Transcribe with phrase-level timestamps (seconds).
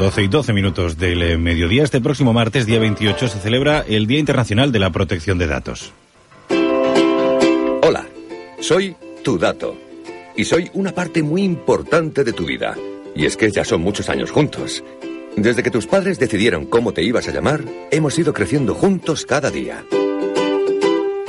[0.00, 1.82] 12 y 12 minutos del eh, mediodía.
[1.82, 5.92] Este próximo martes, día 28, se celebra el Día Internacional de la Protección de Datos.
[7.82, 8.06] Hola,
[8.60, 9.76] soy tu dato.
[10.34, 12.78] Y soy una parte muy importante de tu vida.
[13.14, 14.82] Y es que ya son muchos años juntos.
[15.36, 19.50] Desde que tus padres decidieron cómo te ibas a llamar, hemos ido creciendo juntos cada
[19.50, 19.84] día.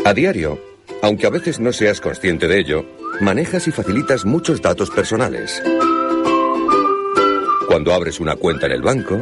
[0.05, 0.57] A diario,
[1.01, 2.85] aunque a veces no seas consciente de ello,
[3.19, 5.61] manejas y facilitas muchos datos personales.
[7.71, 9.17] Cuando abres una cuenta en el banco,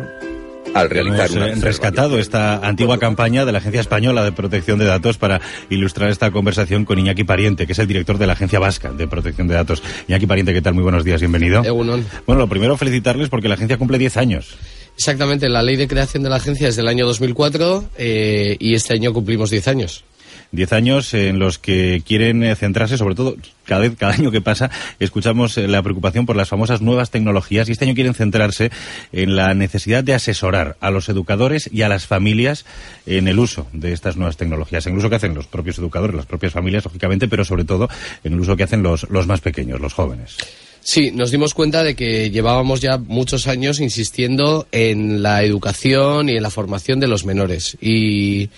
[0.74, 4.80] al realizar Hemos una eh, rescatado esta antigua campaña de la Agencia Española de Protección
[4.80, 8.34] de Datos para ilustrar esta conversación con Iñaki Pariente, que es el director de la
[8.34, 9.84] Agencia Vasca de Protección de Datos.
[10.08, 10.74] Iñaki Pariente, ¿qué tal?
[10.74, 11.64] Muy buenos días, bienvenido.
[11.64, 12.04] Egunon.
[12.26, 14.58] Bueno, lo primero, felicitarles porque la agencia cumple 10 años.
[14.98, 18.96] Exactamente, la ley de creación de la agencia es del año 2004 eh, y este
[18.96, 20.04] año cumplimos 10 años.
[20.52, 24.42] Diez años en los que quieren eh, centrarse, sobre todo, cada vez, cada año que
[24.42, 28.72] pasa, escuchamos eh, la preocupación por las famosas nuevas tecnologías y este año quieren centrarse
[29.12, 32.66] en la necesidad de asesorar a los educadores y a las familias
[33.06, 36.16] en el uso de estas nuevas tecnologías, en el uso que hacen los propios educadores,
[36.16, 37.88] las propias familias, lógicamente, pero sobre todo
[38.24, 40.38] en el uso que hacen los, los más pequeños, los jóvenes.
[40.82, 46.38] Sí, nos dimos cuenta de que llevábamos ya muchos años insistiendo en la educación y
[46.38, 47.78] en la formación de los menores.
[47.82, 48.50] Y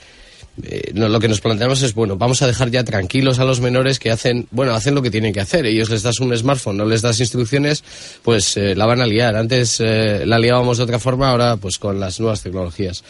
[0.63, 3.61] eh, no, lo que nos planteamos es, bueno, vamos a dejar ya tranquilos a los
[3.61, 5.65] menores que hacen, bueno, hacen lo que tienen que hacer.
[5.65, 7.83] Ellos les das un smartphone, no les das instrucciones,
[8.21, 9.35] pues eh, la van a liar.
[9.35, 13.03] Antes eh, la liábamos de otra forma, ahora pues con las nuevas tecnologías.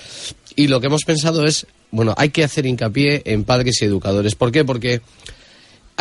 [0.55, 4.35] Y lo que hemos pensado es, bueno, hay que hacer hincapié en padres y educadores.
[4.35, 4.63] ¿Por qué?
[4.63, 5.01] Porque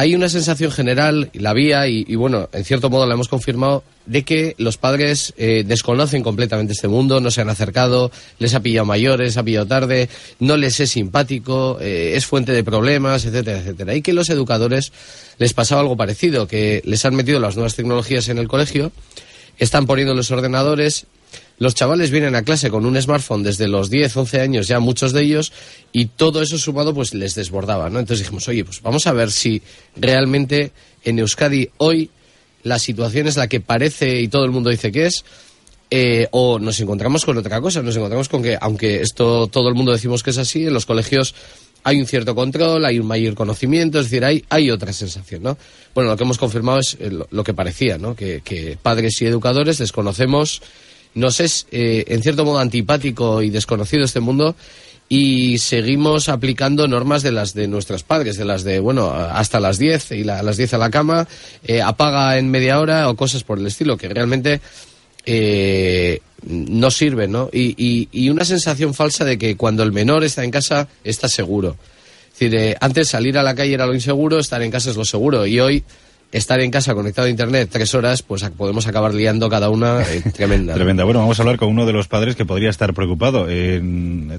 [0.01, 4.23] hay una sensación general, la vía, y, bueno, en cierto modo la hemos confirmado, de
[4.23, 8.87] que los padres eh, desconocen completamente este mundo, no se han acercado, les ha pillado
[8.87, 13.95] mayores, ha pillado tarde, no les es simpático, eh, es fuente de problemas, etcétera, etcétera.
[13.95, 14.91] Y que los educadores
[15.37, 18.93] les pasaba algo parecido, que les han metido las nuevas tecnologías en el colegio,
[19.59, 21.09] están poniendo los ordenadores,
[21.61, 25.13] los chavales vienen a clase con un smartphone desde los 10, 11 años, ya muchos
[25.13, 25.53] de ellos,
[25.93, 28.01] y todo eso sumado pues les desbordaba, ¿no?
[28.01, 29.61] Entonces dijimos, oye, pues vamos a ver si
[29.95, 30.73] realmente
[31.05, 32.11] en Euskadi hoy
[32.63, 35.23] la situación es la que parece y todo el mundo dice que es,
[35.91, 39.75] eh, o nos encontramos con otra cosa, nos encontramos con que, aunque esto todo el
[39.75, 41.35] mundo decimos que es así, en los colegios
[41.85, 45.59] hay un cierto control, hay un mayor conocimiento, es decir, hay, hay otra sensación, ¿no?
[45.95, 48.17] Bueno, lo que hemos confirmado es eh, lo, que parecía, ¿no?
[48.17, 50.63] Que, que padres y educadores desconocemos
[51.15, 54.55] nos es eh, en cierto modo antipático y desconocido este mundo
[55.13, 59.77] y seguimos aplicando normas de las de nuestros padres, de las de, bueno, hasta las
[59.77, 61.27] 10 y la, a las 10 a la cama,
[61.65, 64.61] eh, apaga en media hora o cosas por el estilo, que realmente
[65.27, 67.51] eh, no sirven, ¿no?
[67.53, 71.29] Y, y, y, una sensación falsa de que cuando el menor está en casa está
[71.29, 71.77] seguro.
[72.33, 74.97] Es decir, eh, antes salir a la calle era lo inseguro, estar en casa es
[74.97, 75.83] lo seguro y hoy
[76.33, 80.23] estar en casa conectado a internet tres horas, pues podemos acabar liando cada una eh,
[80.35, 80.75] tremenda.
[80.75, 81.05] tremenda.
[81.05, 83.47] Bueno, vamos a hablar con uno de los padres que podría estar preocupado.
[83.49, 83.81] Eh,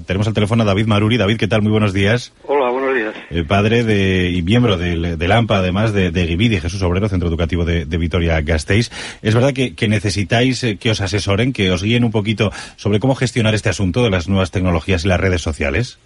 [0.06, 1.16] tenemos al teléfono a David Maruri.
[1.16, 1.62] David, ¿qué tal?
[1.62, 2.32] Muy buenos días.
[2.44, 3.14] Hola, buenos días.
[3.30, 7.28] El padre de, y miembro del, del AMPA, además de, de Gividi, Jesús Obrero, Centro
[7.28, 8.90] Educativo de, de Vitoria-Gasteiz.
[9.22, 13.00] Es verdad que, que necesitáis eh, que os asesoren, que os guíen un poquito sobre
[13.00, 15.98] cómo gestionar este asunto de las nuevas tecnologías y las redes sociales.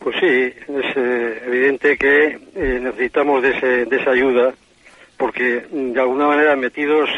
[0.00, 4.54] Pues sí, es eh, evidente que eh, necesitamos de, ese, de esa ayuda
[5.20, 7.10] porque de alguna manera metidos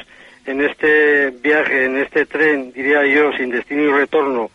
[0.44, 4.50] en este viaje, en este tren, diría yo, sin destino y retorno,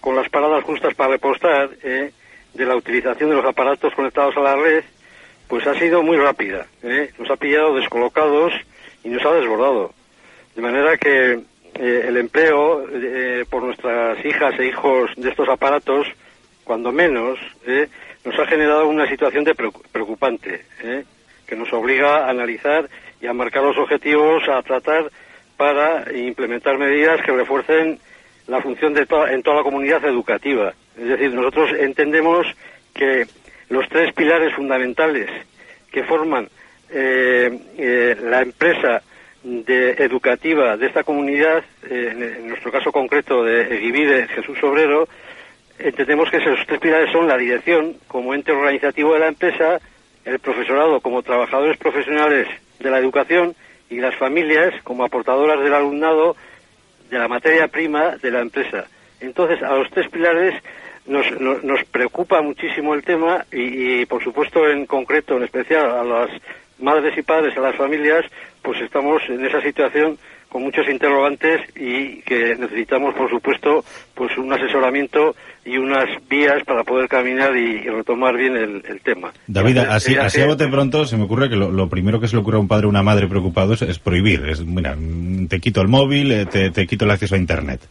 [0.00, 2.12] con las paradas justas para repostar, eh,
[2.54, 4.84] de la utilización de los aparatos conectados a la red,
[5.48, 6.66] pues ha sido muy rápida.
[6.84, 7.10] Eh.
[7.18, 8.52] Nos ha pillado descolocados
[9.02, 9.92] y nos ha desbordado.
[10.54, 11.40] De manera que
[11.74, 16.06] eh, el empleo eh, por nuestras hijas e hijos de estos aparatos,
[16.62, 17.38] cuando menos,
[18.24, 20.64] nos ha generado una situación de preocupante
[21.46, 22.88] que nos obliga a analizar
[23.20, 25.10] y a marcar los objetivos a tratar
[25.56, 27.98] para implementar medidas que refuercen
[28.46, 30.72] la función de en toda la comunidad educativa.
[30.96, 32.46] Es decir, nosotros entendemos
[32.94, 33.26] que
[33.68, 35.28] los tres pilares fundamentales
[35.90, 36.48] que forman
[36.90, 39.02] eh, eh, la empresa
[39.42, 45.08] de educativa de esta comunidad, eh, en, nuestro caso concreto de Egivide Jesús Obrero,
[45.78, 49.80] entendemos que esos tres pilares son la dirección como ente organizativo de la empresa,
[50.26, 52.48] el profesorado como trabajadores profesionales
[52.80, 53.54] de la educación
[53.88, 56.36] y las familias como aportadoras del alumnado
[57.08, 58.86] de la materia prima de la empresa.
[59.20, 60.54] Entonces, a los tres pilares
[61.06, 65.90] nos, nos, nos preocupa muchísimo el tema y, y, por supuesto, en concreto, en especial
[65.90, 66.30] a las
[66.80, 68.24] madres y padres, a las familias,
[68.62, 70.18] pues estamos en esa situación
[70.56, 75.36] con muchos interrogantes y que necesitamos, por supuesto, pues un asesoramiento
[75.66, 79.34] y unas vías para poder caminar y, y retomar bien el, el, tema.
[79.46, 82.26] David, así, eh, así a bote pronto se me ocurre que lo, lo, primero que
[82.26, 84.48] se le ocurre a un padre o una madre preocupado es, es prohibir.
[84.48, 84.96] Es, mira,
[85.46, 87.82] te quito el móvil, te, te, quito el acceso a Internet.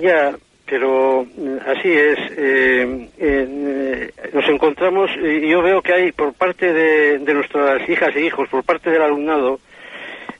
[0.00, 0.36] Ya,
[0.66, 2.18] pero mm, así es.
[2.36, 8.14] Eh, eh, nos encontramos, y yo veo que hay por parte de, de nuestras hijas
[8.14, 9.58] e hijos, por parte del alumnado,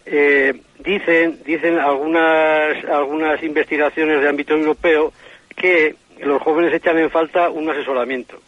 [0.06, 5.12] eh, dicen, dicen algunas, algunas investigaciones de ámbito europeo
[5.56, 8.38] que los jóvenes echan en falta un asesoramiento.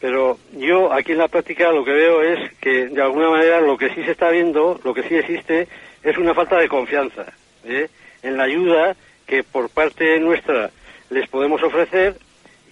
[0.00, 3.76] Pero yo aquí en la práctica lo que veo es que de alguna manera lo
[3.78, 5.68] que sí se está viendo, lo que sí existe,
[6.02, 7.32] es una falta de confianza
[7.64, 7.88] ¿eh?
[8.22, 8.94] en la ayuda
[9.26, 10.70] que por parte nuestra
[11.10, 12.16] les podemos ofrecer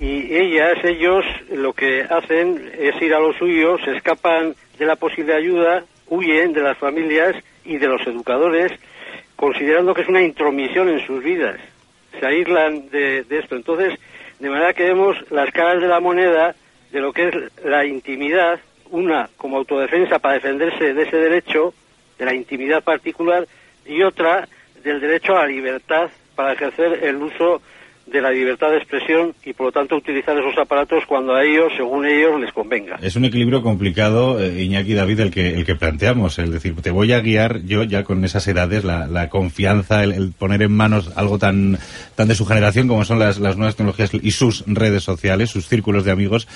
[0.00, 4.96] y ellas, ellos, lo que hacen es ir a lo suyo, se escapan de la
[4.96, 8.72] posible ayuda, huyen de las familias y de los educadores,
[9.36, 11.60] considerando que es una intromisión en sus vidas.
[12.18, 13.56] Se aíslan de, de esto.
[13.56, 13.98] Entonces,
[14.38, 16.54] de manera que vemos las caras de la moneda
[16.92, 21.74] de lo que es la intimidad, una como autodefensa para defenderse de ese derecho,
[22.18, 23.46] de la intimidad particular,
[23.84, 24.48] y otra
[24.82, 27.60] del derecho a la libertad para ejercer el uso
[28.06, 31.72] de la libertad de expresión y por lo tanto utilizar esos aparatos cuando a ellos,
[31.76, 32.98] según ellos, les convenga.
[33.00, 36.90] Es un equilibrio complicado, eh, Iñaki David, el que, el que planteamos, el decir, te
[36.90, 40.72] voy a guiar yo ya con esas edades, la, la confianza, el, el, poner en
[40.72, 41.78] manos algo tan,
[42.14, 45.66] tan de su generación como son las, las nuevas tecnologías y sus redes sociales, sus
[45.66, 46.46] círculos de amigos.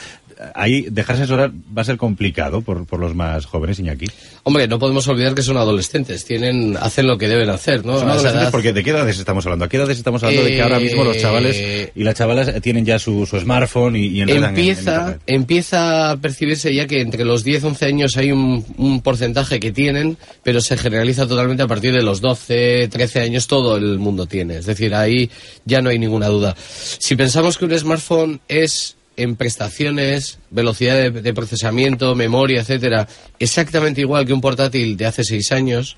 [0.54, 4.06] Ahí dejarse asesorar va a ser complicado por, por los más jóvenes, Iñaki.
[4.44, 7.98] Hombre, no podemos olvidar que son adolescentes, tienen, hacen lo que deben hacer, ¿no?
[7.98, 8.52] Son adolescentes edad...
[8.52, 9.64] porque ¿de qué edades estamos hablando?
[9.64, 10.50] ¿A qué edades estamos hablando eh...
[10.50, 13.96] de que ahora mismo los chavales chavales y las chavalas tienen ya su, su smartphone
[13.96, 18.16] y, y empieza, en, en empieza a percibirse ya que entre los 10, 11 años
[18.16, 22.88] hay un, un, porcentaje que tienen, pero se generaliza totalmente a partir de los 12,
[22.88, 24.58] 13 años todo el mundo tiene.
[24.58, 25.30] Es decir, ahí
[25.64, 26.54] ya no hay ninguna duda.
[26.58, 33.08] Si pensamos que un smartphone es en prestaciones, velocidad de, de procesamiento, memoria, etcétera,
[33.38, 35.96] exactamente igual que un portátil de hace seis años,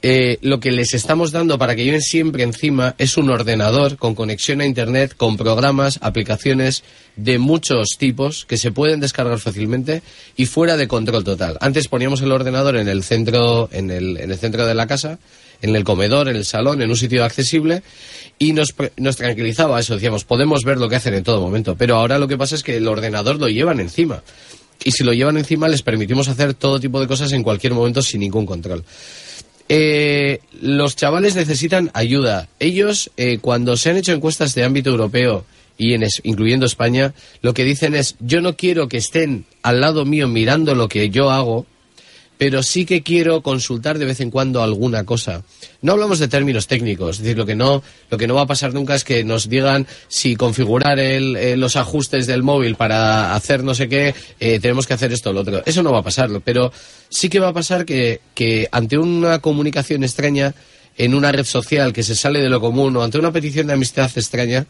[0.00, 4.14] eh, lo que les estamos dando para que lleven siempre encima es un ordenador con
[4.14, 6.84] conexión a Internet, con programas, aplicaciones
[7.16, 10.02] de muchos tipos que se pueden descargar fácilmente
[10.36, 11.58] y fuera de control total.
[11.60, 15.18] Antes poníamos el ordenador en el centro, en el, en el centro de la casa,
[15.62, 17.82] en el comedor, en el salón, en un sitio accesible
[18.38, 19.94] y nos, nos tranquilizaba eso.
[19.94, 21.74] Decíamos, podemos ver lo que hacen en todo momento.
[21.76, 24.22] Pero ahora lo que pasa es que el ordenador lo llevan encima.
[24.84, 28.00] Y si lo llevan encima les permitimos hacer todo tipo de cosas en cualquier momento
[28.00, 28.84] sin ningún control.
[29.68, 32.48] Eh, los chavales necesitan ayuda.
[32.58, 35.44] Ellos, eh, cuando se han hecho encuestas de ámbito europeo
[35.76, 39.80] y en es, incluyendo España, lo que dicen es, yo no quiero que estén al
[39.80, 41.66] lado mío mirando lo que yo hago,
[42.38, 45.42] pero sí que quiero consultar de vez en cuando alguna cosa.
[45.82, 48.46] No hablamos de términos técnicos, es decir, lo que no, lo que no va a
[48.46, 53.34] pasar nunca es que nos digan si configurar el, eh, los ajustes del móvil para
[53.34, 55.62] hacer no sé qué, eh, tenemos que hacer esto o lo otro.
[55.66, 56.72] Eso no va a pasar, pero
[57.08, 60.54] sí que va a pasar que, que ante una comunicación extraña
[60.96, 63.72] en una red social que se sale de lo común o ante una petición de
[63.72, 64.66] amistad extraña,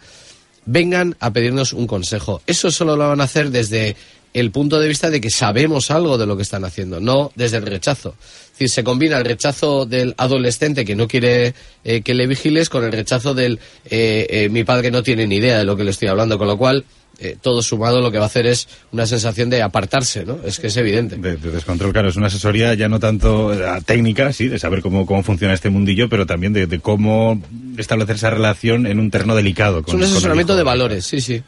[0.67, 2.43] vengan a pedirnos un consejo.
[2.47, 3.97] Eso solo lo van a hacer desde
[4.35, 7.57] el punto de vista de que sabemos algo de lo que están haciendo, no desde
[7.59, 8.15] el rechazo.
[8.21, 11.55] Es decir, se combina el rechazo del adolescente que no quiere
[11.85, 15.37] eh, que le vigiles con el rechazo del eh, eh, mi padre no tiene ni
[15.37, 16.85] idea de lo que le estoy hablando, con lo cual
[17.21, 20.39] eh, todo sumado lo que va a hacer es una sensación de apartarse, ¿no?
[20.45, 21.17] Es que es evidente.
[21.17, 24.82] De, de descontrol, claro, es una asesoría ya no tanto uh, técnica, sí, de saber
[24.82, 27.43] cómo, cómo funciona este mundillo, pero también de, de cómo
[27.77, 29.82] establecer esa relación en un terreno delicado.
[29.82, 31.43] Con, es un asesoramiento de valores, sí, sí.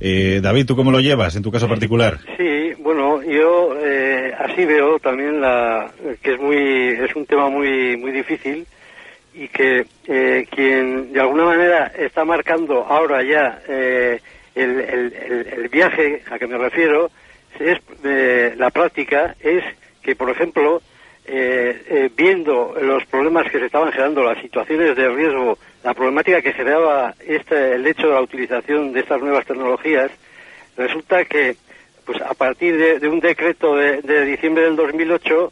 [0.00, 2.18] Eh, David, ¿tú cómo lo llevas en tu caso particular?
[2.36, 5.90] Sí, bueno, yo eh, así veo también la,
[6.22, 8.66] que es muy es un tema muy muy difícil
[9.34, 14.20] y que eh, quien de alguna manera está marcando ahora ya eh,
[14.54, 17.10] el, el, el, el, viaje a que me refiero
[17.58, 19.64] es de la práctica es
[20.02, 20.80] que por ejemplo
[21.30, 25.58] eh, eh, viendo los problemas que se estaban generando, las situaciones de riesgo,
[25.88, 30.10] la problemática que generaba este, el hecho de la utilización de estas nuevas tecnologías,
[30.76, 31.56] resulta que
[32.04, 35.50] pues a partir de, un decreto de, diciembre del 2008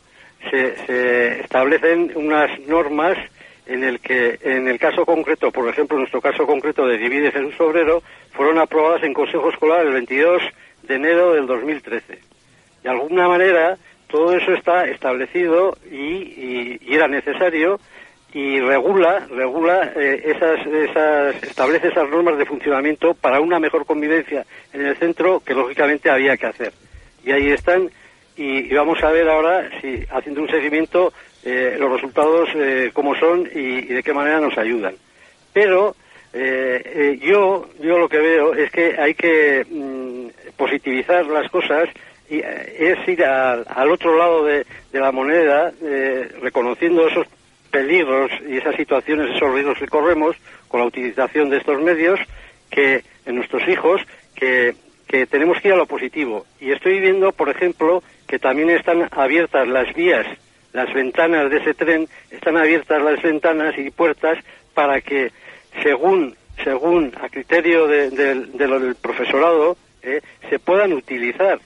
[0.50, 3.16] se, se, establecen unas normas
[3.64, 7.58] en el que, en el caso concreto, por ejemplo, nuestro caso concreto de Divide Jesús
[7.58, 8.02] Obrero,
[8.32, 10.42] fueron aprobadas en Consejo Escolar el 22
[10.82, 12.18] de enero del 2013.
[12.82, 13.78] De alguna manera,
[14.08, 17.80] todo eso está establecido y era necesario
[18.36, 24.44] y regula regula eh, esas esas establece esas normas de funcionamiento para una mejor convivencia
[24.74, 26.74] en el centro que lógicamente había que hacer.
[27.24, 27.90] Y ahí están
[28.36, 31.14] y, vamos a ver ahora si haciendo un seguimiento
[31.46, 34.96] eh, los resultados eh, cómo son y, de qué manera nos ayudan.
[35.54, 35.96] Pero
[36.34, 41.88] eh, yo yo lo que veo es que hay que mm, positivizar las cosas
[42.28, 47.26] y es ir al, otro lado de, de la moneda, eh, reconociendo esos
[47.76, 50.34] peligros y esas situaciones, esos riesgos que corremos
[50.68, 52.18] con la utilización de estos medios,
[52.70, 54.00] que en nuestros hijos,
[54.34, 54.74] que,
[55.06, 56.46] que tenemos que ir a lo positivo.
[56.60, 60.26] Y estoy viendo, por ejemplo, que también están abiertas las vías,
[60.72, 64.38] las ventanas de ese tren, están abiertas las ventanas y puertas
[64.74, 65.30] para que,
[65.82, 71.58] según, según a criterio de- del- profesorado, eh, se puedan utilizar.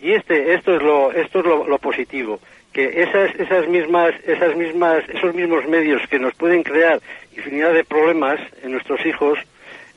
[0.00, 2.40] Y este, esto es lo, esto es lo, lo positivo,
[2.72, 7.00] que esas, esas mismas, esas mismas, esos mismos medios que nos pueden crear
[7.36, 9.38] infinidad de problemas en nuestros hijos,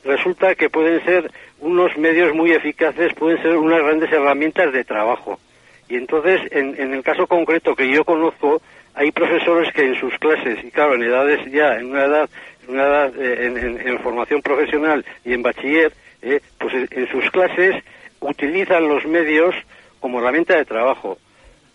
[0.03, 5.39] resulta que pueden ser unos medios muy eficaces, pueden ser unas grandes herramientas de trabajo.
[5.87, 8.61] Y entonces, en, en el caso concreto que yo conozco,
[8.93, 12.29] hay profesores que en sus clases, y claro, en edades ya, en una edad,
[12.67, 15.91] en, una edad, eh, en, en- formación profesional y en bachiller,
[16.21, 17.75] eh, pues en sus clases
[18.19, 19.53] utilizan los medios
[19.99, 21.17] como herramienta de trabajo.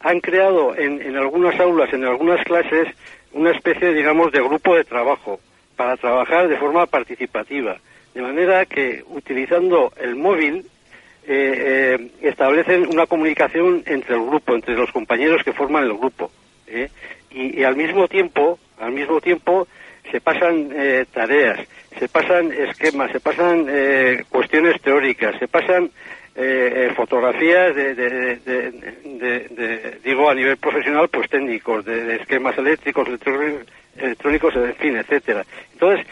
[0.00, 2.88] Han creado en, en algunas aulas, en algunas clases,
[3.32, 5.40] una especie, digamos, de grupo de trabajo
[5.76, 7.78] para trabajar de forma participativa.
[8.14, 10.66] De manera que, utilizando el móvil,
[11.26, 16.30] eh, eh, establecen una comunicación entre el grupo, entre los compañeros que forman el grupo.
[16.66, 16.88] ¿eh?
[17.30, 19.68] Y, y al mismo tiempo, al mismo tiempo,
[20.10, 21.60] se pasan eh, tareas,
[21.98, 25.90] se pasan esquemas, se pasan eh, cuestiones teóricas, se pasan
[26.42, 28.36] eh, eh, fotografías de, de-
[29.50, 33.06] de- digo a nivel profesional, pues técnicos, de, esquemas eléctricos,
[33.96, 35.44] electrónicos, en fin, etcétera.
[35.72, 36.06] Entonces,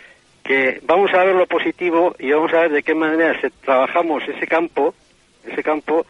[0.45, 4.23] que vamos a ver lo positivo y vamos a ver de qué manera se, trabajamos
[4.29, 4.95] ese campo,
[5.51, 6.05] ese campo,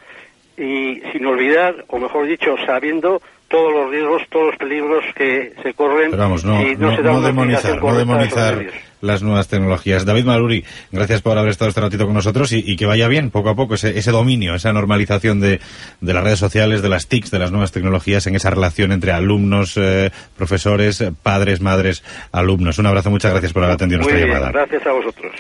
[0.57, 5.75] y sin olvidar, o mejor dicho, sabiendo todos los riesgos, todos los peligros que se
[5.75, 9.49] corren Pero vamos, no, si no, no, se da no una demonizar, no las nuevas
[9.49, 10.05] tecnologías.
[10.05, 13.31] David Maluri, gracias por haber estado este ratito con nosotros y, y que vaya bien
[13.31, 15.61] poco a poco ese, ese dominio, esa normalización de,
[16.01, 19.13] de las redes sociales, de las TICs, de las nuevas tecnologías en esa relación entre
[19.13, 22.03] alumnos, eh, profesores, padres, madres,
[22.33, 22.79] alumnos.
[22.79, 24.53] Un abrazo, muchas gracias por haber atendido Muy nuestra bien, llamada.
[24.53, 25.33] gracias a vosotros.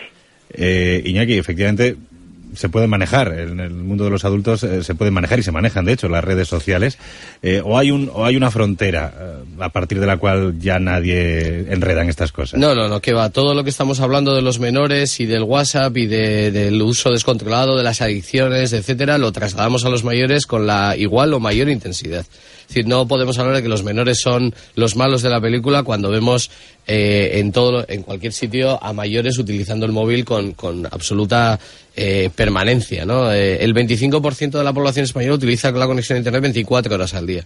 [0.50, 1.96] Eh, Iñaki, efectivamente
[2.54, 5.52] se puede manejar en el mundo de los adultos eh, se pueden manejar y se
[5.52, 6.98] manejan de hecho las redes sociales
[7.42, 10.78] eh, o hay un o hay una frontera eh, a partir de la cual ya
[10.78, 13.30] nadie enreda en estas cosas No, no, no, que va.
[13.30, 17.10] Todo lo que estamos hablando de los menores y del WhatsApp y de- del uso
[17.10, 21.68] descontrolado, de las adicciones, etcétera, lo trasladamos a los mayores con la igual o mayor
[21.68, 22.20] intensidad.
[22.62, 25.82] Es decir, no podemos hablar de que los menores son los malos de la película
[25.84, 26.50] cuando vemos
[26.86, 31.58] en todo, en cualquier sitio a mayores utilizando el móvil con, con absoluta
[32.00, 33.32] eh, permanencia, ¿no?
[33.32, 37.26] Eh, el 25% de la población española utiliza la conexión a internet 24 horas al
[37.26, 37.44] día.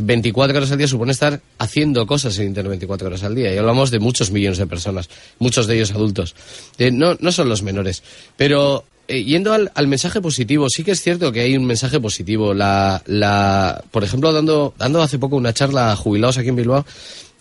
[0.00, 3.54] 24 horas al día supone estar haciendo cosas en Internet 24 horas al día.
[3.54, 5.08] Y hablamos de muchos millones de personas,
[5.38, 6.34] muchos de ellos adultos.
[6.78, 8.02] Eh, no, no son los menores.
[8.36, 12.54] Pero eh, yendo al, mensaje positivo, sí que es cierto que hay un mensaje positivo.
[12.54, 16.84] La, la, por ejemplo, dando, dando hace poco una charla a jubilados aquí en Bilbao,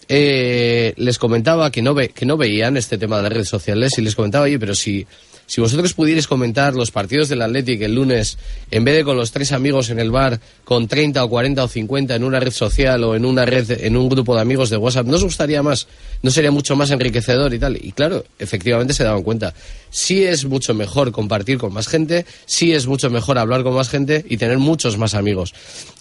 [0.08, 4.02] les comentaba que no, ve, que no veían este tema de las redes sociales y
[4.02, 5.06] les comentaba, oye, pero si,
[5.48, 8.38] si vosotros pudierais comentar los partidos del Athletic el lunes,
[8.70, 11.68] en vez de con los tres amigos en el bar, con 30 o 40 o
[11.68, 14.78] 50 en una red social o en una red, en un grupo de amigos de
[14.78, 15.88] WhatsApp, ¿no os gustaría más?
[16.22, 17.78] ¿No sería mucho más enriquecedor y tal?
[17.78, 19.54] Y claro, efectivamente se daban cuenta.
[19.90, 23.90] Sí es mucho mejor compartir con más gente, sí es mucho mejor hablar con más
[23.90, 25.54] gente y tener muchos más amigos.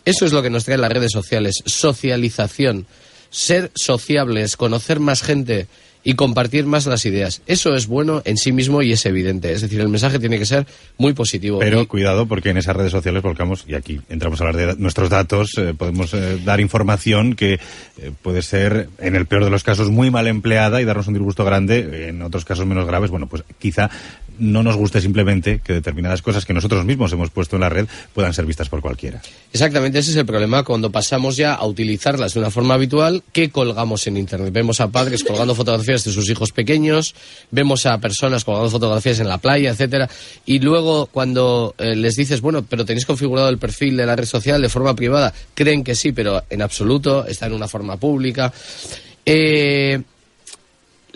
[0.05, 2.87] Eso es lo que nos traen las redes sociales, socialización
[3.31, 5.67] ser sociables, conocer más gente
[6.09, 7.43] y compartir más las ideas.
[7.49, 9.51] Eso es bueno en sí mismo y es evidente.
[9.53, 10.65] Es decir, el mensaje tiene que ser
[10.99, 11.59] muy positivo.
[11.59, 14.81] pero Y- cuidado porque en esas redes sociales volcamos y aquí entramos a hablar de
[14.81, 19.51] nuestros datos eh, podemos eh, dar información que eh, puede ser en el peor de
[19.51, 23.11] los casos muy mal empleada y darnos un disgusto grande en otros casos menos graves
[23.11, 23.91] bueno pues quizá
[24.39, 27.87] no nos guste simplemente que determinadas cosas que nosotros mismos hemos puesto en la red
[28.15, 29.21] puedan ser vistas por cualquiera
[29.53, 33.23] Exactamente, ese es el problema cuando pasamos ya a utilizarlas de una forma habitual.
[33.33, 34.53] ¿Qué colgamos en Internet?
[34.53, 37.15] Vemos a padres colgando fotografías de sus hijos pequeños,
[37.51, 40.09] vemos a personas colgando fotografías en la playa, etcétera,
[40.45, 44.27] y luego cuando eh, les dices, bueno, pero tenéis configurado el perfil de la red
[44.27, 48.53] social de forma privada, creen que sí, pero en absoluto está en una forma pública.
[49.25, 50.03] Eh,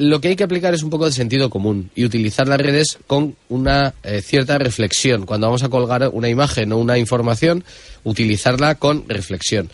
[0.00, 2.98] lo que hay que aplicar es un poco de sentido común y utilizar las redes
[3.06, 5.26] con una eh, cierta reflexión.
[5.26, 7.64] Cuando vamos a colgar una imagen o una información,
[8.02, 9.68] utilizarla con reflexión.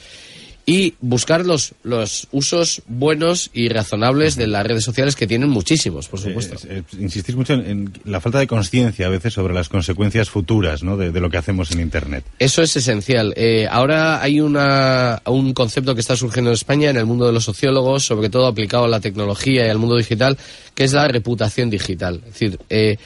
[0.68, 6.08] Y buscar los, los usos buenos y razonables de las redes sociales que tienen muchísimos,
[6.08, 6.56] por supuesto.
[6.68, 10.28] Eh, eh, insistís mucho en, en la falta de conciencia a veces sobre las consecuencias
[10.28, 10.96] futuras ¿no?
[10.96, 12.24] de, de lo que hacemos en Internet.
[12.40, 13.32] Eso es esencial.
[13.36, 17.32] Eh, ahora hay una, un concepto que está surgiendo en España, en el mundo de
[17.32, 20.36] los sociólogos, sobre todo aplicado a la tecnología y al mundo digital,
[20.74, 22.22] que es la reputación digital.
[22.26, 22.96] Es decir, eh,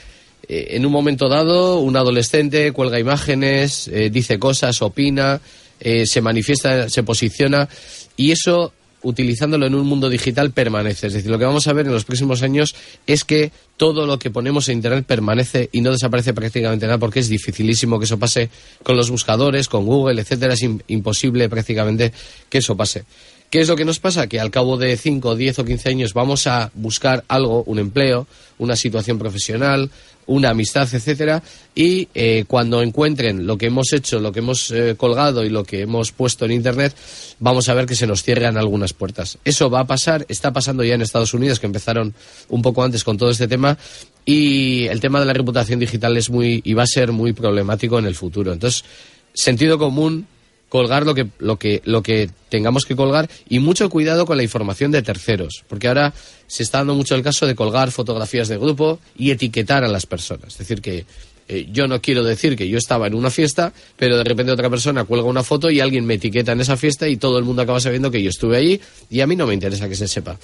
[0.47, 5.39] eh, en un momento dado, un adolescente cuelga imágenes, eh, dice cosas, opina,
[5.81, 7.67] eh, se manifiesta, se posiciona,
[8.15, 8.71] y eso
[9.03, 11.07] utilizándolo en un mundo digital permanece.
[11.07, 12.75] Es decir, lo que vamos a ver en los próximos años
[13.07, 17.19] es que todo lo que ponemos en Internet permanece y no desaparece prácticamente nada porque
[17.19, 18.49] es dificilísimo que eso pase
[18.83, 20.53] con los buscadores, con Google, etcétera.
[20.53, 22.13] Es imposible prácticamente
[22.49, 23.03] que eso pase.
[23.51, 24.27] ¿Qué es lo que nos pasa?
[24.27, 28.25] Que al cabo de 5, 10 o 15 años vamos a buscar algo, un empleo,
[28.59, 29.91] una situación profesional,
[30.25, 31.43] una amistad, etcétera,
[31.75, 35.65] y eh, cuando encuentren lo que hemos hecho, lo que hemos eh, colgado y lo
[35.65, 36.95] que hemos puesto en Internet,
[37.39, 39.37] vamos a ver que se nos cierran algunas puertas.
[39.43, 42.13] Eso va a pasar, está pasando ya en Estados Unidos, que empezaron
[42.47, 43.77] un poco antes con todo este tema,
[44.23, 47.99] y el tema de la reputación digital es muy y va a ser muy problemático
[47.99, 48.53] en el futuro.
[48.53, 48.85] Entonces,
[49.33, 50.25] sentido común,
[50.71, 54.43] colgar lo que, lo que, lo que tengamos que colgar y mucho cuidado con la
[54.43, 56.13] información de terceros, porque ahora
[56.47, 60.05] se está dando mucho el caso de colgar fotografías de grupo y etiquetar a las
[60.05, 60.53] personas.
[60.53, 61.05] Es decir, que
[61.49, 64.69] eh, yo no quiero decir que yo estaba en una fiesta, pero de repente otra
[64.69, 67.63] persona cuelga una foto y alguien me etiqueta en esa fiesta y todo el mundo
[67.63, 70.39] acaba sabiendo que yo estuve allí y a mí no me interesa que se sepa.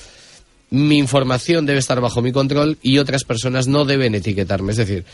[0.72, 4.74] Mi información debe estar bajo mi control y otras personas no deben etiquetarme.
[4.74, 5.05] Es decir,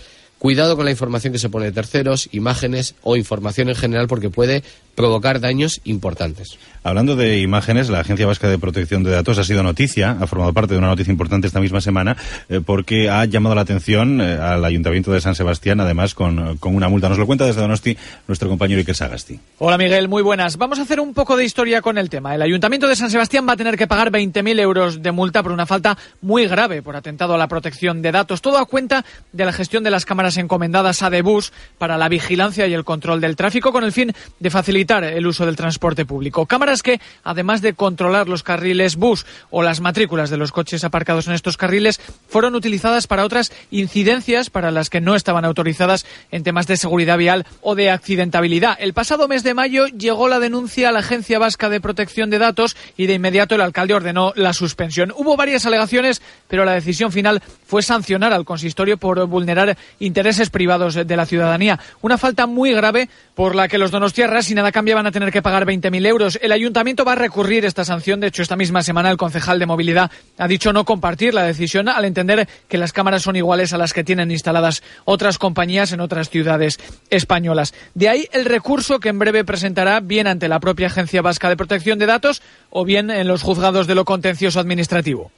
[0.43, 4.29] Cuidado con la información que se pone de terceros, imágenes o información en general porque
[4.29, 4.62] puede
[4.93, 6.59] provocar daños importantes.
[6.83, 10.51] Hablando de imágenes, la Agencia Vasca de Protección de Datos ha sido noticia, ha formado
[10.51, 12.17] parte de una noticia importante esta misma semana,
[12.50, 16.89] eh, porque ha llamado la atención eh, al Ayuntamiento de San Sebastián, además con, una
[16.89, 17.07] multa.
[17.07, 17.97] Nos lo cuenta desde Donosti
[18.27, 19.39] nuestro compañero Iker Sagasti.
[19.59, 20.57] Hola Miguel, muy buenas.
[20.57, 22.35] Vamos a hacer un poco de historia con el tema.
[22.35, 25.53] El Ayuntamiento de San Sebastián va a tener que pagar 20.000 euros de multa por
[25.53, 28.41] una falta muy grave por atentado a la protección de datos.
[28.41, 32.67] Todo a cuenta de la gestión de las cámaras encomendadas a Debus para la vigilancia
[32.67, 36.45] y el control del tráfico con el fin de facilitar el uso del transporte público.
[36.45, 41.27] Cámaras que, además de controlar los carriles bus o las matrículas de los coches aparcados
[41.27, 46.43] en estos carriles, fueron utilizadas para otras incidencias para las que no estaban autorizadas en
[46.43, 48.77] temas de seguridad vial o de accidentabilidad.
[48.79, 52.39] El pasado mes de mayo llegó la denuncia a la Agencia Vasca de Protección de
[52.39, 55.13] Datos y de inmediato el alcalde ordenó la suspensión.
[55.15, 60.96] Hubo varias alegaciones, pero la decisión final fue sancionar al consistorio por vulnerar intereses privados
[60.96, 61.79] de la ciudadanía.
[62.01, 65.31] Una falta muy grave por la que los donostiarras, si nada cambia, van a tener
[65.31, 66.40] que pagar 20.000 euros.
[66.42, 68.20] El ayuntamiento va a recurrir esta sanción.
[68.20, 71.90] De hecho, esta misma semana el concejal de movilidad ha dicho no compartir la decisión
[71.90, 76.00] al entender que las cámaras son iguales a las que tienen instaladas otras compañías en
[76.00, 77.74] otras ciudades españolas.
[77.94, 81.57] De ahí el recurso que en breve presentará bien ante la propia Agencia Vasca de
[81.57, 85.31] Protección de Datos o bien en los juzgados de lo contencioso administrativo.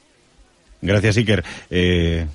[0.82, 1.44] Gracias, Iker.
[1.70, 2.28] Eh,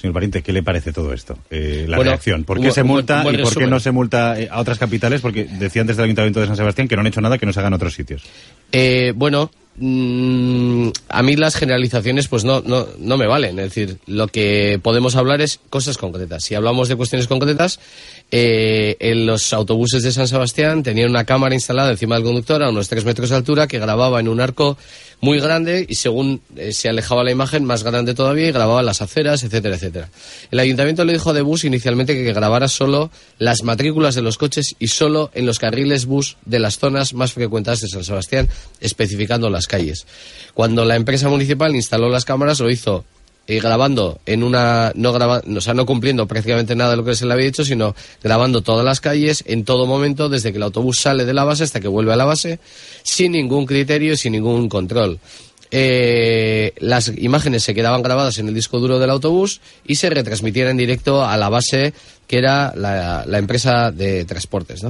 [0.00, 1.36] Señor Pariente, ¿qué le parece todo esto?
[1.50, 2.44] Eh, la reacción.
[2.44, 5.20] ¿Por qué se multa y por qué no se multa eh, a otras capitales?
[5.20, 7.52] Porque decía antes del Ayuntamiento de San Sebastián que no han hecho nada que no
[7.52, 8.22] se haga en otros sitios.
[8.72, 13.58] Eh, bueno, mm, a mí las generalizaciones pues no, no, no me valen.
[13.58, 16.44] Es decir, lo que podemos hablar es cosas concretas.
[16.44, 17.80] Si hablamos de cuestiones concretas,
[18.32, 22.70] eh, en los autobuses de San Sebastián tenían una cámara instalada encima del conductor a
[22.70, 24.78] unos tres metros de altura que grababa en un arco
[25.20, 29.02] muy grande y según eh, se alejaba la imagen, más grande todavía y grababa las
[29.02, 30.08] aceras, etcétera, etcétera.
[30.50, 34.76] El ayuntamiento le dijo de bus inicialmente que grabara solo las matrículas de los coches
[34.78, 38.48] y solo en los carriles bus de las zonas más frecuentadas de San Sebastián,
[38.80, 40.06] especificando las calles.
[40.54, 43.04] Cuando la empresa municipal instaló las cámaras, lo hizo
[43.46, 47.16] y grabando en una no graba, o sea, no cumpliendo prácticamente nada de lo que
[47.16, 50.62] se le había dicho, sino grabando todas las calles en todo momento desde que el
[50.62, 52.60] autobús sale de la base hasta que vuelve a la base
[53.02, 55.18] sin ningún criterio y sin ningún control.
[55.72, 60.68] Eh, las imágenes se quedaban grabadas en el disco duro del autobús y se retransmitían
[60.68, 61.92] en directo a la base
[62.26, 64.82] que era la, empresa de transportes.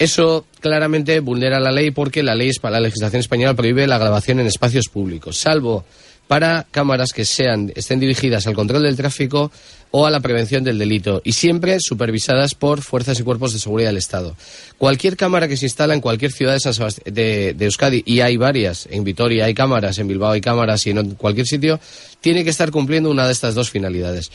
[0.00, 4.46] Eso claramente vulnera la ley porque la ley, la legislación española prohíbe la grabación en
[4.46, 5.84] espacios públicos, salvo
[6.26, 9.52] para cámaras que sean, estén dirigidas al control del tráfico
[9.90, 13.90] o a la prevención del delito y siempre supervisadas por fuerzas y cuerpos de seguridad
[13.90, 14.36] del Estado.
[14.78, 16.56] Cualquier cámara que se instala en cualquier ciudad
[17.04, 20.90] de, de, Euskadi, y hay varias, en Vitoria hay cámaras, en Bilbao hay cámaras y
[20.90, 21.78] en cualquier sitio,
[22.22, 24.30] tiene que estar cumpliendo una de estas dos finalidades.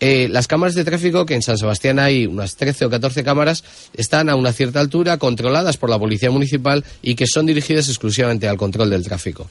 [0.00, 3.64] Eh, las cámaras de tráfico, que en San Sebastián hay unas 13 o 14 cámaras,
[3.94, 8.48] están a una cierta altura, controladas por la Policía Municipal y que son dirigidas exclusivamente
[8.48, 9.48] al control del tráfico.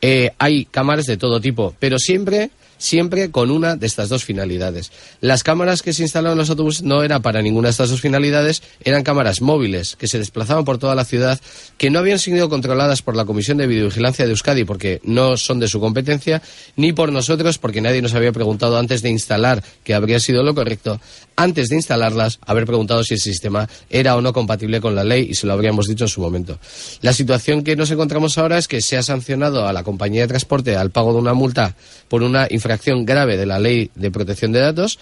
[0.00, 2.50] Eh, hay cámaras de todo tipo, pero siempre
[2.82, 4.90] siempre con una de estas dos finalidades.
[5.20, 8.00] Las cámaras que se instalaron en los autobuses no eran para ninguna de estas dos
[8.00, 11.40] finalidades, eran cámaras móviles que se desplazaban por toda la ciudad,
[11.78, 15.60] que no habían sido controladas por la Comisión de Videovigilancia de Euskadi porque no son
[15.60, 16.42] de su competencia,
[16.74, 20.54] ni por nosotros porque nadie nos había preguntado antes de instalar que habría sido lo
[20.54, 21.00] correcto,
[21.36, 25.28] antes de instalarlas, haber preguntado si el sistema era o no compatible con la ley
[25.30, 26.58] y se lo habríamos dicho en su momento.
[27.00, 30.28] La situación que nos encontramos ahora es que se ha sancionado a la compañía de
[30.28, 31.76] transporte al pago de una multa
[32.08, 34.98] por una infracción acción grave de la ley de protección de datos,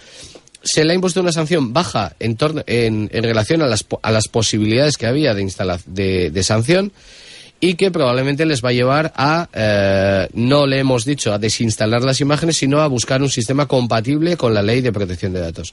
[0.63, 4.97] se le ha impuesto una sanción baja en, en, relación a las, a las, posibilidades
[4.97, 5.51] que había de,
[5.87, 6.93] de, de sanción
[7.61, 12.03] y que probablemente les va a llevar a, eh, no le hemos dicho a desinstalar
[12.03, 15.73] las imágenes, sino a buscar un sistema compatible con la ley de protección de datos.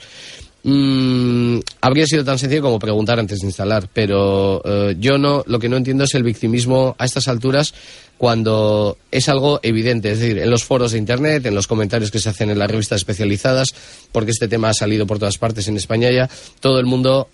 [0.64, 5.60] Mm, habría sido tan sencillo como preguntar antes de instalar, pero eh, yo no, lo
[5.60, 7.74] que no entiendo es el victimismo a estas alturas
[8.18, 12.20] cuando es algo evidente, es decir, en los foros de Internet, en los comentarios que
[12.20, 13.70] se hacen en las revistas especializadas,
[14.12, 17.30] porque este tema ha salido por todas partes en España ya, todo el mundo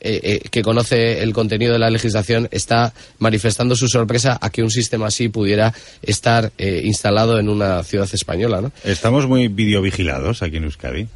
[0.00, 4.62] eh, eh, que conoce el contenido de la legislación está manifestando su sorpresa a que
[4.62, 8.62] un sistema así pudiera estar eh, instalado en una ciudad española.
[8.62, 8.72] ¿no?
[8.84, 11.06] Estamos muy videovigilados aquí en Euskadi.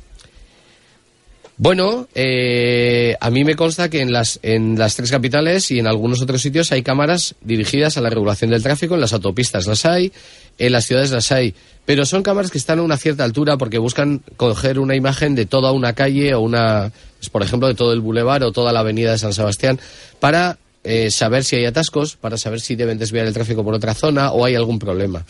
[1.57, 5.87] Bueno, eh, a mí me consta que en las, en las tres capitales y en
[5.87, 8.95] algunos otros sitios hay cámaras dirigidas a la regulación del tráfico.
[8.95, 10.13] En las autopistas las hay,
[10.59, 11.55] en las ciudades las hay.
[11.85, 15.47] Pero son cámaras que están a una cierta altura porque buscan coger una imagen de
[15.47, 18.81] toda una calle o una, pues, por ejemplo, de todo el bulevar o toda la
[18.81, 19.79] avenida de San Sebastián
[20.19, 23.95] para eh, saber si hay atascos, para saber si deben desviar el tráfico por otra
[23.95, 25.25] zona o hay algún problema.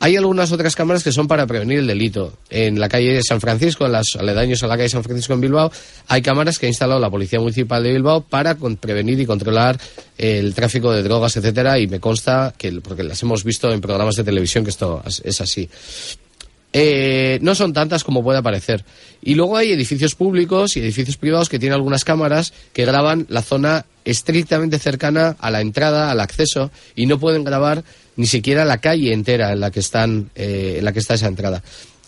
[0.00, 2.32] Hay algunas otras cámaras que son para prevenir el delito.
[2.50, 5.40] En la calle de San Francisco, en los aledaños a la calle San Francisco en
[5.40, 5.72] Bilbao,
[6.06, 9.78] hay cámaras que ha instalado la Policía Municipal de Bilbao para prevenir y controlar
[10.16, 14.14] el tráfico de drogas, etcétera, y me consta que, porque las hemos visto en programas
[14.14, 15.68] de televisión, que esto es así.
[16.72, 18.84] Eh, no son tantas como puede parecer.
[19.22, 23.42] Y luego hay edificios públicos y edificios privados que tienen algunas cámaras que graban la
[23.42, 27.84] zona estrictamente cercana a la entrada, al acceso, y no pueden grabar
[28.18, 31.28] ni siquiera la calle entera en la que están, eh, en la que está esa
[31.28, 31.62] entrada.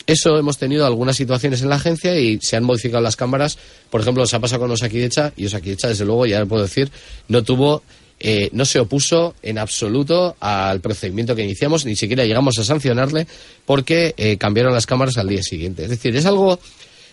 [0.06, 3.58] Eso hemos tenido algunas situaciones en la agencia y se han modificado las cámaras.
[3.90, 6.90] Por ejemplo, se ha pasado con Osakidecha y Osakidecha, desde luego, ya lo puedo decir,
[7.28, 7.84] no tuvo
[8.22, 13.26] eh, no se opuso en absoluto al procedimiento que iniciamos, ni siquiera llegamos a sancionarle
[13.64, 15.84] porque eh, cambiaron las cámaras al día siguiente.
[15.84, 16.58] Es decir, es algo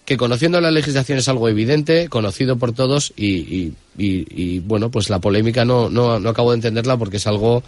[0.04, 5.20] que conociendo la legislación es algo evidente, conocido por todos y, y, bueno, pues la
[5.20, 7.64] polémica no, no, no acabo de entenderla porque es algo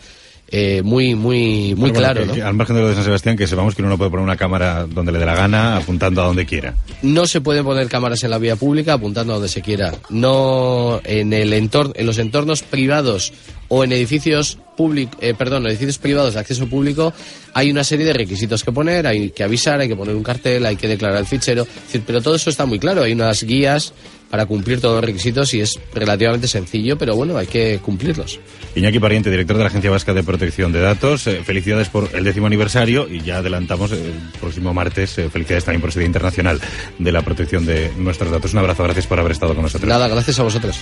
[0.51, 2.23] eh, muy muy muy claro.
[2.43, 4.37] Al margen de lo de San Sebastián, que sepamos que uno no puede poner una
[4.37, 6.75] cámara donde le dé la gana, apuntando a donde quiera.
[7.01, 9.93] No se puede poner cámaras en la vía pública apuntando a donde se quiera.
[10.09, 13.33] No en el entorno, en los entornos privados
[13.69, 17.13] o en edificios públicos, eh, perdón, edificios privados de acceso público
[17.53, 20.65] hay una serie de requisitos que poner, hay que avisar, hay que poner un cartel,
[20.65, 21.67] hay que declarar el fichero,
[22.05, 23.93] pero todo eso está muy claro, hay unas guías
[24.29, 28.39] para cumplir todos los requisitos y es relativamente sencillo, pero bueno, hay que cumplirlos.
[28.75, 32.23] Iñaki Pariente, director de la Agencia Vasca de Protección de Datos, eh, felicidades por el
[32.23, 36.61] décimo aniversario y ya adelantamos el próximo martes, eh, felicidades también por ese Día Internacional
[36.99, 38.53] de la Protección de nuestros datos.
[38.53, 39.89] Un abrazo, gracias por haber estado con nosotros.
[39.89, 40.79] Nada, gracias a vosotros.